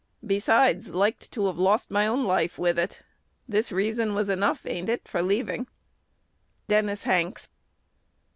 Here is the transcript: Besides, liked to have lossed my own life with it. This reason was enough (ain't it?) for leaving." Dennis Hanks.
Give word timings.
Besides, 0.25 0.95
liked 0.95 1.31
to 1.33 1.45
have 1.45 1.59
lossed 1.59 1.91
my 1.91 2.07
own 2.07 2.25
life 2.25 2.57
with 2.57 2.79
it. 2.79 3.03
This 3.47 3.71
reason 3.71 4.15
was 4.15 4.29
enough 4.29 4.65
(ain't 4.65 4.89
it?) 4.89 5.07
for 5.07 5.21
leaving." 5.21 5.67
Dennis 6.67 7.03
Hanks. 7.03 7.49